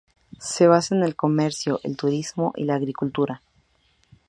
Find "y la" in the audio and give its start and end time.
2.57-2.73